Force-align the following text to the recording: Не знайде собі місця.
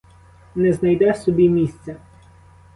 Не 0.55 0.73
знайде 0.73 1.13
собі 1.13 1.49
місця. 1.49 1.95